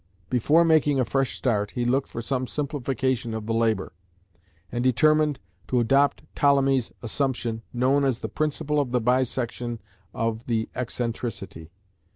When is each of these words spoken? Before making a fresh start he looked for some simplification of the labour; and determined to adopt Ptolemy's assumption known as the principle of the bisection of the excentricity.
Before 0.31 0.65
making 0.65 0.99
a 0.99 1.05
fresh 1.05 1.37
start 1.37 1.73
he 1.77 1.85
looked 1.85 2.07
for 2.07 2.23
some 2.23 2.47
simplification 2.47 3.35
of 3.35 3.45
the 3.45 3.53
labour; 3.53 3.93
and 4.71 4.83
determined 4.83 5.39
to 5.67 5.79
adopt 5.79 6.23
Ptolemy's 6.33 6.91
assumption 7.03 7.61
known 7.71 8.03
as 8.03 8.17
the 8.17 8.27
principle 8.27 8.79
of 8.79 8.93
the 8.93 8.99
bisection 8.99 9.77
of 10.11 10.47
the 10.47 10.69
excentricity. 10.75 11.69